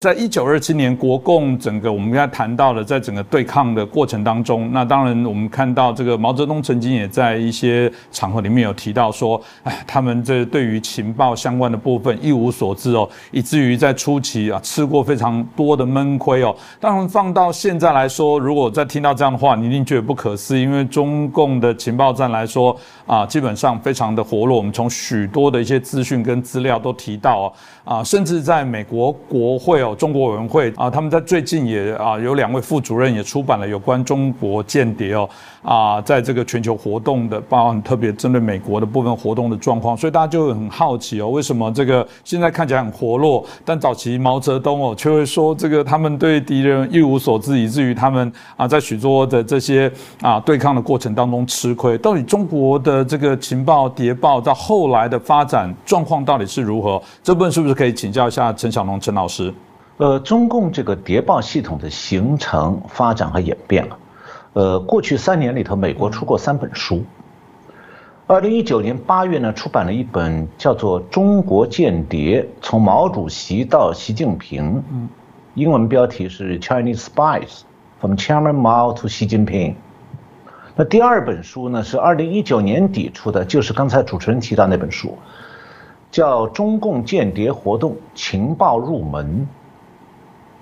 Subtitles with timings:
[0.00, 16.54] 在一九二七年，国共整个我们刚才谈到了，在整个对抗的过程当中，那当然我们看到这个毛泽东曾经也在一些场合里面有提到说，哎，他们这对于情报相关的部分一无所知哦，以至于在初期啊吃过非常多的闷亏哦。
[16.78, 24.58] 当然放到现在来说，如果再听到这样的话，你一定觉得不可思议，因为中共的情报站来说啊，基本上非常的活络。
[24.58, 27.52] 我们从许多的一些资讯跟资料都提到哦，
[27.96, 29.87] 啊，甚至在美国国会哦。
[29.94, 35.28] 中国委员会啊，他们在最近也啊有两位副主任也出版了有关中国间谍哦
[35.62, 51.98] 啊，在这个全球活动的，包含特别针对美国的部分活动的状况，所以大家就很好奇哦，为什么这个现在看起来很活络，但早期毛泽东哦却会说这个他们对敌人一无所知，以至于他们啊在许多的这些啊对抗的过程当中吃亏。
[51.98, 57.02] 到底中国的这个情报谍报到后来的发展状况到底是如何？
[57.22, 59.52] 这部分是不是可以请教一下陈小龙陈老师？
[59.98, 63.98] 呃，中共这个谍报系统的形成、发展和演变啊，
[64.52, 67.02] 呃，过去三年里头，美国出过三本书。
[68.28, 74.76] 二零一九年八月呢，出版了一本叫做《中国间谍：从毛主席到习近平》，
[75.54, 77.62] 英文标题是《Chinese Spies
[77.98, 79.72] from Chairman Mao to Xi Jinping》。
[80.76, 85.18] 那第二本书呢，是二零一九年底出的，就是刚才主持人提到那本书，
[86.12, 89.26] 叫《中共间谍活动情报入门》。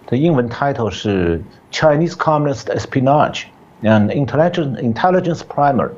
[0.07, 3.45] 的英文 title 是 Chinese Communist Espionage
[3.83, 5.91] and Intelligence Intelligence Primer。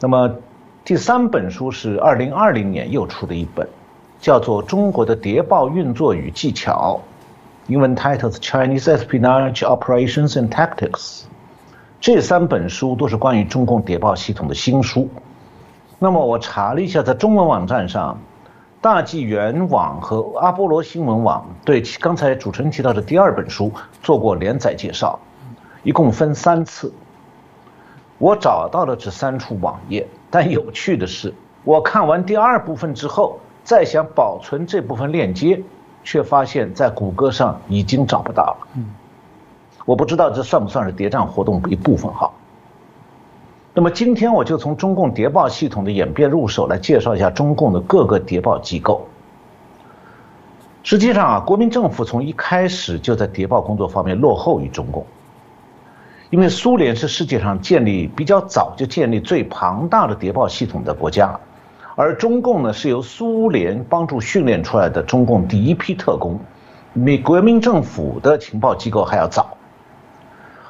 [0.00, 0.36] 那么
[0.84, 3.66] 第三本书是二零二零年又出的一本，
[4.20, 7.00] 叫做《中国的谍报运作与技巧》，
[7.72, 11.22] 英文 title 是 Chinese Espionage Operations and Tactics。
[12.00, 15.08] 这三本书都是关于中共谍报系统的新书。
[15.98, 18.18] 那么我查了一下，在中文网站上。
[18.80, 23.72] 大纪元网和阿波罗新闻网对刚才主持人提到的第二本书
[24.04, 25.18] 做过连载介绍，
[25.82, 26.92] 一共分三次。
[28.18, 35.60] 我找到了这三处网页，但有趣的是，我看完第二部分之后，再想保存这部分链接，
[36.04, 38.68] 却发现在谷歌上已经找不到了。
[39.86, 42.30] 我不知道这算不算是谍战活动的一部分哈。
[43.78, 49.06] 那么今天我就从中共谍报系统的演变入手来介绍一下中共的各个谍报机构。
[50.82, 55.06] 实际上啊，国民政府从一开始就在谍报工作方面落后于中共，
[56.30, 61.38] 因为苏联是世界上建立比较早就建立最庞大的谍报系统的国家，
[61.94, 66.40] 而中共呢是由苏联帮助训练出来的中共第一批特工，
[67.06, 69.56] 比国民政府的情报机构还要早。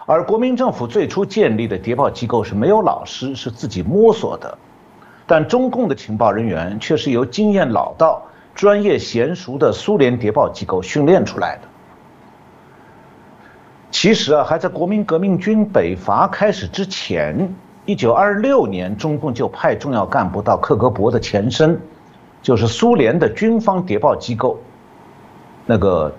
[0.08, 4.56] 而国民政府最初建立的谍报机构是没有老师，是自己摸索的，
[5.26, 8.22] 但中共的情报人员却是由经验老道、
[8.54, 11.68] 专业娴熟的苏联谍报机构训练出来的。
[13.90, 17.54] 其实啊，还在国民革命军北伐开始之前，
[17.84, 21.78] 一九二六年，中共就派重要干部到克格勃的前身，
[22.40, 24.58] 就是苏联的军方谍报机构，
[25.66, 26.10] 那个。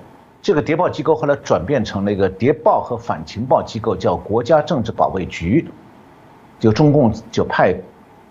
[0.41, 5.69] 这个谍报机构后来转变成了一个谍报和反情报机构，叫国家政治保卫局。
[6.59, 7.73] 就中共就派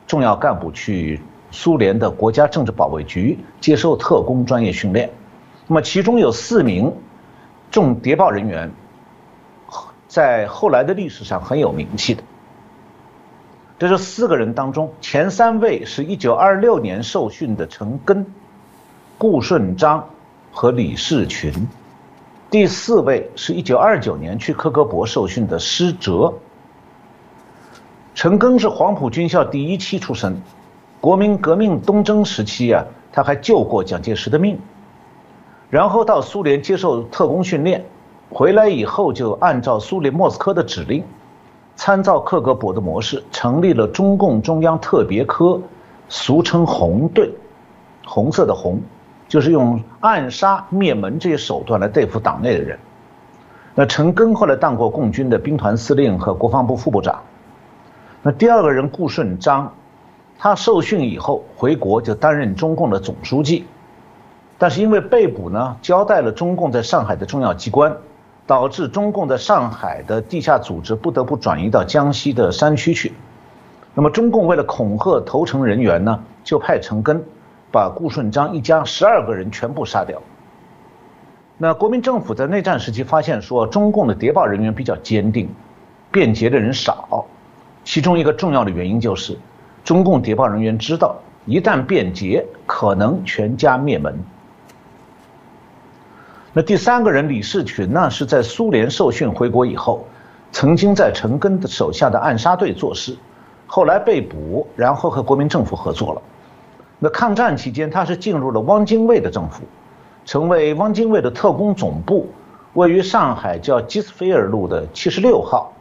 [0.06, 1.18] 重要干部去
[1.50, 5.10] 苏联的国家政治保卫局接受特工专业训练。
[5.66, 6.92] 那么其中有四名
[7.70, 8.70] 重谍报人员，
[10.08, 12.22] 在后来的历史上很有名气的。
[13.78, 18.26] 这是四个人当中，前三位是一九二六年受训的陈赓、
[19.16, 20.06] 顾顺章
[20.52, 21.50] 和李士群。
[22.50, 26.32] 第四位是一九二九年去科格勃受训的施哲。
[28.14, 30.40] 陈赓是黄埔军校第一期出身，
[30.98, 34.58] 国民革命东征时期啊，他还救过蒋介石的命。
[35.68, 37.84] 然后到苏联接受特工训练，
[38.30, 41.04] 回来以后就按照苏联莫斯科的指令，
[41.76, 45.60] 参照克格勃的模式，成立了中共中央特别科，
[46.08, 47.30] 俗称红队，
[48.06, 48.80] 红色的红。
[49.28, 52.78] 就是用暗杀、灭门这些手段来对付党内的人。
[53.74, 57.20] 那陈赓后来当过共军的兵团司令和国防部副部长。
[58.22, 59.72] 那第二个人顾顺章，
[60.38, 63.66] 他受训以后回国就担任中共的总书记，
[64.58, 67.96] 但是因为被捕呢，交代了中共在上海的重要机关，
[68.46, 73.12] 导致中共在上海的地下组织不得不转移到江西的山区去。
[73.94, 77.20] 那么中共为了恐吓投诚人员呢，就派陈赓。
[77.70, 80.20] 把顾顺章一家十二个人全部杀掉。
[81.56, 85.48] 那国民政府在内战时期发现说，中共的谍报人员比较坚定，
[86.10, 87.26] 便捷的人少。
[87.84, 89.36] 其中一个重要的原因就是，
[89.82, 91.16] 中共谍报人员知道，
[91.46, 94.18] 一旦便捷，可能全家灭门。
[96.52, 100.06] 那第三个人李士群呢，是在苏联受训回国以后，
[100.52, 103.16] 曾经在陈赓的手下的暗杀队做事，
[103.66, 106.22] 后来被捕，然后和国民政府合作了。
[106.98, 109.62] 那抗战期间，他是进入了汪精卫的政府，
[110.24, 112.28] 成为汪精卫的特工总部，
[112.74, 115.72] 位于上海叫基斯菲尔路的七十六号，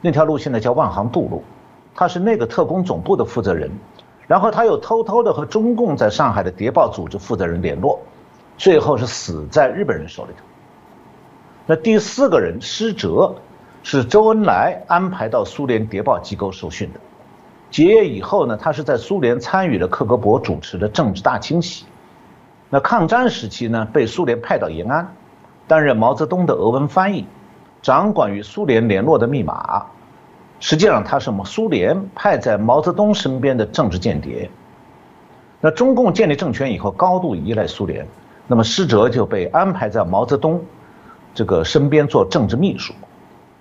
[0.00, 1.42] 那条路现在叫万航渡路，
[1.94, 3.70] 他是那个特工总部的负责人。
[4.26, 8.00] 然后他又偷偷的和中共在上海的谍报组织负责人联络。
[8.56, 10.44] 最后是死在日本人手里头。
[11.66, 13.34] 那第四个人施哲，
[13.82, 17.00] 是周恩来安排到苏联谍报机构受训的。
[17.74, 21.84] 结业以后呢，他是在苏联参与了克格勃主持的政治大清洗。
[22.70, 25.12] 那抗战时期呢，被苏联派到延安，
[25.66, 27.26] 担任毛泽东的俄文翻译，
[27.82, 29.86] 掌管与苏联联络的密码。
[30.60, 34.48] 实际上他是我们苏联派在毛泽东身边的政治间谍。
[35.60, 38.06] 那中共建立政权以后，高度依赖苏联。
[38.46, 40.64] 那么施哲就被安排在毛泽东
[41.34, 42.94] 这个身边做政治秘书。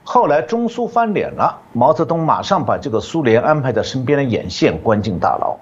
[0.06, 5.56] 后来中苏翻脸了，毛泽东马上把这个苏联安排在身边的眼线关进大牢。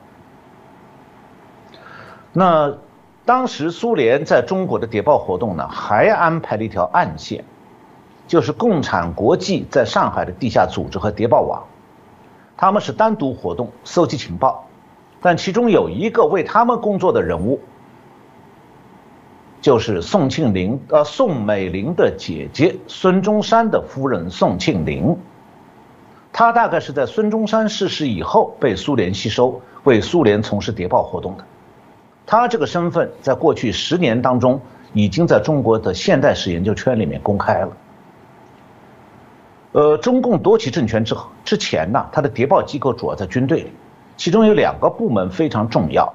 [2.34, 2.76] 那
[3.24, 7.46] 当时苏联在中国的谍报活动呢，还安排了一条暗线，
[8.26, 11.64] 就是共产国际在上海的地下组织和谍报网，
[12.58, 14.66] 他们是单独活动，搜集情报，
[15.22, 17.60] 但其中有一个为他们工作的人物。
[19.62, 25.16] 就是宋庆龄，呃，宋美龄的姐姐孙中山的夫人宋庆龄，
[26.34, 31.44] 她大概是在孙中山逝世以后被苏联吸收，为苏联从事谍报活动的。
[32.26, 34.60] 她这个身份在过去十年当中，
[34.94, 37.70] 已经在中国的现代史研究圈里面公开了。
[39.74, 43.72] 呃，中共夺取政权之后之前呢，它的谍报机构主要在军队里，
[44.18, 46.12] 其中有两个部门非常重要，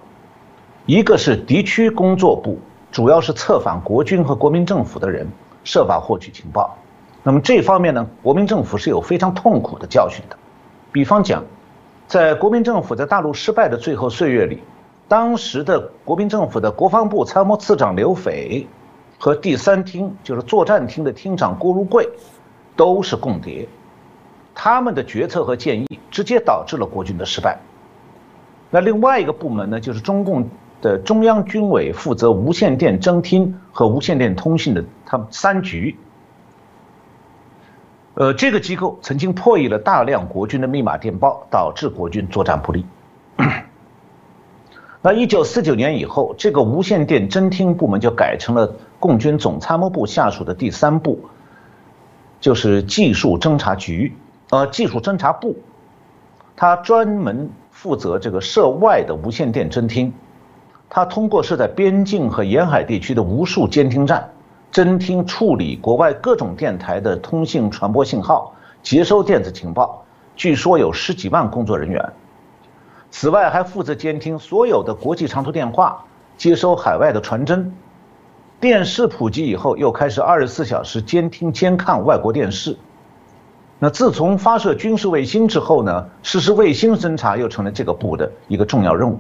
[0.84, 2.58] 一个是敌区工作部。
[2.96, 5.28] 主要是策反国军和国民政府的人，
[5.64, 6.78] 设法获取情报。
[7.22, 10.36] 那么这方面呢，国民政府是有非常痛苦的教训的。
[10.92, 11.44] 比方讲，
[12.06, 14.62] 在国民政府在大陆失败的最后岁月里，
[15.08, 18.66] 当时的国民政府的国防部参谋次长刘斐
[19.18, 22.08] 和第三厅就是作战厅的厅长郭如贵，
[22.76, 23.68] 都是共谍。
[24.54, 27.58] 他们的决策和建议直接导致了国军的失败。
[28.70, 30.48] 那另外一个部门呢，就是中共。
[30.86, 35.96] 的中央军委负责无线电侦听和无线电通信的，他们三局。
[38.14, 42.86] 呃，这个机构曾经破译了大量国军的密码电报，导致国军作战不利。
[45.02, 51.18] 那一九四九年以后，这个无线电侦听部门就改成了共军总参谋部下属的第三部，
[52.40, 54.14] 就是技术侦察局，
[54.50, 55.56] 呃，技术侦察部，
[56.54, 60.12] 它专门负责这个涉外的无线电侦听。
[60.88, 64.30] 他通过设在边境和沿海地区的无数监听站，
[64.72, 70.04] 侦听处理国外各种电台的通信传播信号，接收电子情报。
[70.36, 72.12] 据说有十几万工作人员。
[73.10, 76.04] 此外，还负责监听所有的国际长途电话，
[76.36, 77.72] 接收海外的传真。
[78.60, 82.76] 电视普及以后，又开始二十四小时监听监看外国电视。
[83.78, 89.18] 那自从发射军事卫星之后呢，实施卫星侦察又成了这个部的一个重要任务。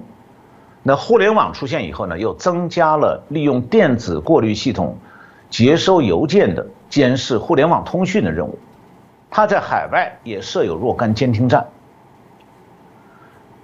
[0.88, 4.96] 那互联网出现以后呢，又增加了利用电子过滤系统
[5.50, 8.56] 接收邮件的监视互联网通讯的任务。
[9.28, 11.66] 它在海外也设有若干监听站。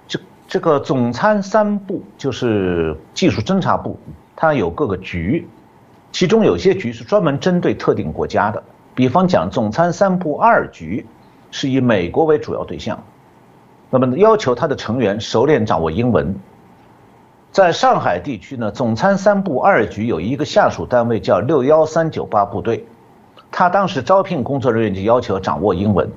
[0.05, 0.19] 这
[0.49, 3.97] 这个总参三部就是技术侦察部，
[4.35, 5.47] 它有各个局，
[6.11, 8.61] 其中有些局是专门针对特定国家的。
[8.93, 11.05] 比方讲，总参三部二局
[11.51, 13.01] 是以美国为主要对象，
[13.89, 16.37] 那么要求他的成员熟练掌握英文。
[17.53, 22.87] 在上海地区呢，总参三部二局有一个下属单位叫六幺三九八部队，
[23.51, 26.09] 他当时招聘工作人员就要求掌握英文。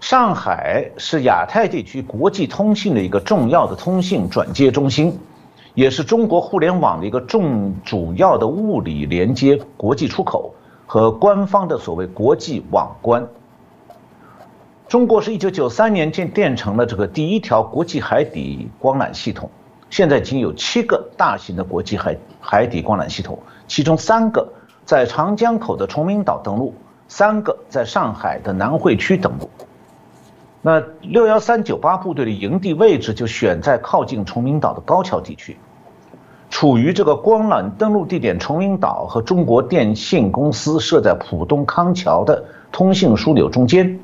[0.00, 5.18] 上海是亚太地区国际通信的一个重要的通信转接中心，
[5.74, 10.54] 也是中国互联网的一个重主要的物理连接国际出口
[10.86, 13.28] 和官方的所谓国际网关。
[14.88, 19.50] 中国是一九九三年建建成了这个第一条国际海底光缆系统。
[19.88, 23.38] 现在已经有七个大型的国际海海底光缆系统，
[23.68, 24.52] 其中三个
[24.84, 26.74] 在长江口的崇明岛登陆，
[27.08, 29.48] 三个在上海的南汇区登陆。
[30.62, 35.56] 那六幺三九八部队的营地位置就选在靠近崇明岛的高桥地区，
[36.50, 44.00] 处于这个光缆登陆地点崇明岛和中国电信公司设在浦东康桥的通信枢纽中间。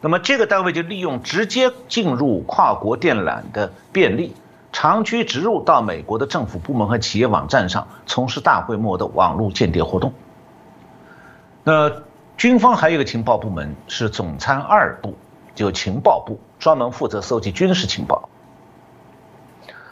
[0.00, 4.34] 那么这个单位就利用直接进入跨国电缆的便利。
[4.74, 10.12] 长驱直入到美国的政府部门和企业网站上，从事大规模的网络间谍活动。
[11.62, 12.02] 那
[12.36, 15.14] 军方还有一个情报部门是总参二部，
[15.54, 18.28] 就情报部，专门负责搜集军事情报。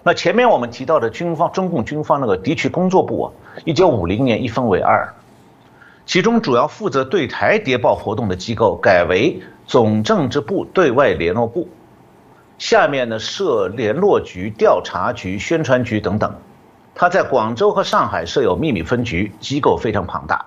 [0.03, 3.33] 那前面我们提到的军方，中共军方那个敌区工作部啊，
[3.65, 5.15] 一九五零年一分为二，
[6.07, 11.69] 其中主要负责对台谍报活动的机构改为总政治部对外联络部，
[12.59, 16.35] 下面呢设联络局、调查局、宣传局等等。
[16.95, 20.47] 他在广州和上海设有秘密分局，机构非常庞大。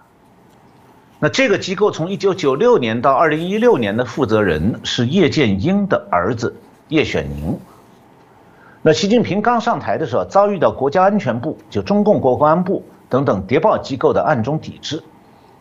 [1.19, 6.55] 那这个机构从一九九六年到二零一六年的负责人是叶剑英的儿子
[6.89, 7.57] 叶选宁。
[8.81, 15.01] 那习近平刚上台的时候，遭遇到国家安全部、就中共国公安部等等谍报机构的暗中抵制。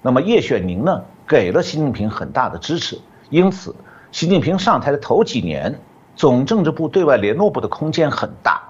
[0.02, 2.98] 那么叶选宁呢，给了习近平很大的支持。
[3.30, 3.74] 因此，
[4.12, 5.80] 习近平上台的头几年，
[6.16, 8.62] 总政治部对外联络部的空间很大，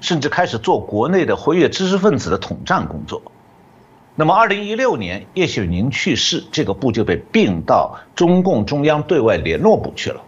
[0.00, 3.22] 甚至开始做国内的活跃知识分子的统战工作。
[4.14, 10.20] 那么，二零一六年叶选宁去世，这个部就被并到中共中央对外联络部去了。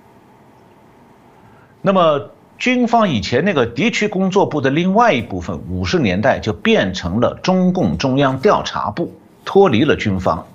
[1.83, 2.31] 那么。
[2.59, 9.13] 军方以前那个敌区工作部的另外一部分，五十年代就变成了中共中央调查部，
[9.45, 10.47] 脱离了军方。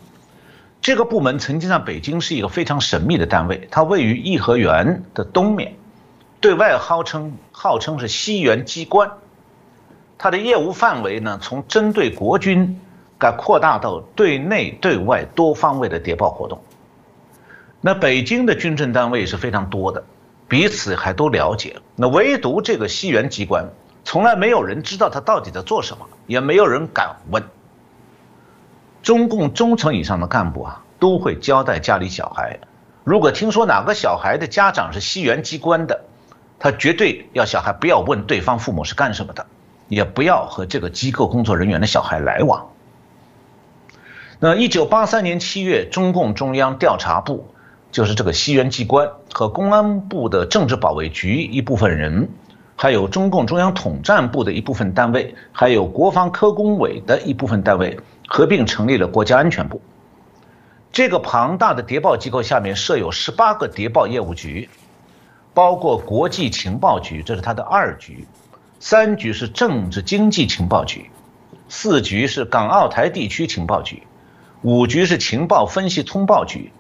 [0.82, 5.76] 这个部门曾经在北京是一个非常神秘的单位，它位于颐和园的东面，
[6.42, 9.12] 对外号称号称是西园机关。
[10.18, 12.82] 它的业务范围呢，从针对国军，
[13.18, 16.60] 改扩大到对内对外多方位的谍报活动。
[17.80, 20.04] 那北京的军政单位是非常多的。
[20.48, 23.70] 彼此还都了解，那唯独这个西园机关，
[24.04, 27.42] 从来没有人知道他到底在做什么，也没有人敢问。
[29.02, 32.60] 中共中层以上的干部啊，都会交代家里小孩，
[33.06, 36.04] 如果听说哪个小孩的家长是西园机关的，
[36.64, 39.48] 他绝对要小孩不要问对方父母是干什么的，
[39.88, 42.70] 也不要和这个机构工作人员的小孩来往。
[44.40, 47.48] 那一九八三年七月，中共中央调查部。
[47.92, 52.30] 就是这个西园机关和公安部的政治保卫局一部分人，
[52.78, 58.00] 还有中共中央统战部的一部分单位，还有国防科工委的一部分单位
[58.30, 59.82] 合并成立了国家安全部。
[60.94, 64.70] 这个庞大的谍报机构下面设有十八个谍报业务局，
[65.54, 68.26] 包括国际情报局，这是它的二局；
[68.80, 71.02] 三局是政治经济情报局；
[71.68, 73.98] 四局是港澳台地区情报局；
[74.62, 76.72] 五局是情报分析通报局。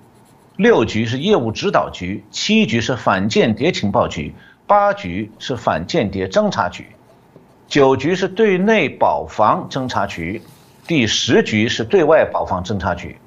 [0.57, 4.35] 六局是业务指导局，七局是反间谍情报局，
[4.67, 6.87] 八局是反间谍侦察局，
[7.67, 10.41] 九局是对内保防侦察局，
[10.85, 13.17] 第十局是对外保防侦察局，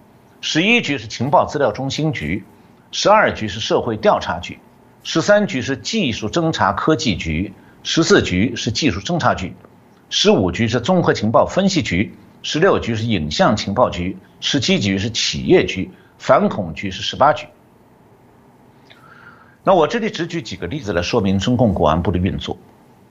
[0.42, 2.44] 十一局是情报资料中心局，
[2.92, 4.58] 十二局是社会调查局，
[5.04, 7.52] 十三局是技术侦查科技局，
[7.84, 9.54] 十四局是技术侦查局，
[10.10, 15.88] 十五局是综合情报分析局，十六局是影像情报局，十七局是企业局。
[16.16, 17.46] 反恐局是十八局。
[19.62, 22.56] 那我这里只举几个例子来说明中共国安部的运作。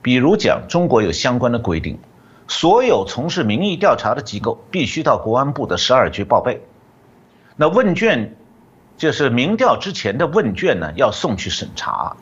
[0.02, 1.96] 比如讲，中国有相关的规定，
[2.48, 6.60] 所有从事民意调查的机构必须到国安部的十二局报备。
[7.54, 8.34] 那问卷，
[8.96, 12.16] 就是民调之前的问卷呢，要送去审查，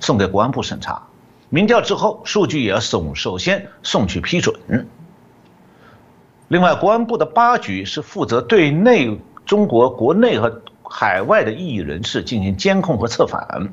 [0.00, 1.02] 送给国安部审查。
[1.48, 4.54] 民调之后，数据也要送，首先送去批准。
[6.48, 9.20] 另外，国安部的八局是负责对内。
[9.46, 13.72] 中国国内和海外的异议人士进行监控和策反，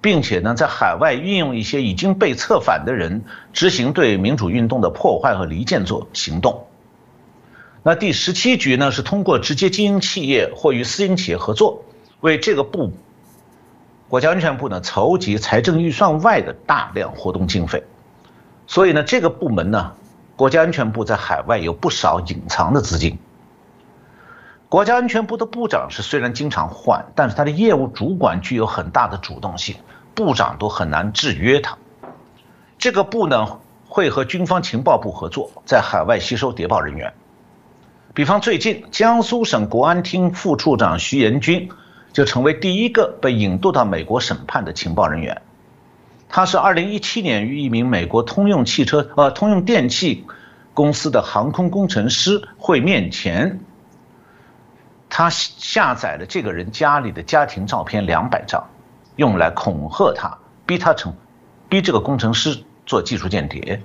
[0.00, 6.66] 并且呢，在海外运用一些已经被策反的人执行对民主运动的破坏和离间做行动。
[7.86, 11.84] 那第十七局呢，是通过直接经营企业或与私营企业合作，
[12.18, 12.92] 为这个部
[14.08, 17.84] 国家安全部呢筹集财政预算外的大量活动经费。
[18.66, 19.92] 所以呢，这个部门呢，
[20.34, 23.16] 国家安全部在海外有不少隐藏的资金。
[24.68, 29.76] 国家安全部的部长是虽然经常换，但是他的业务主管具有很大的主动性，
[30.12, 31.78] 部长都很难制约他。
[32.78, 37.14] 这个部呢会和军方情报部合作，在海外吸收谍报人员。
[38.16, 41.68] 比方最近，江苏省国安厅副处长徐延军
[42.14, 45.42] 就成为第一个被引渡到美国审判的情报人员。
[46.26, 50.24] 他是2017年与一名美国通用汽车呃通用电气
[50.72, 53.60] 公司的航空工程师会面前。
[55.10, 58.66] 他下载了这个人家里的家庭照片两百张，
[59.16, 61.12] 用来恐吓他，逼他成，
[61.68, 63.82] 逼这个工程师做技术间谍。